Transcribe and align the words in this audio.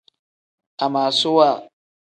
Amaasuwa. 0.83 1.49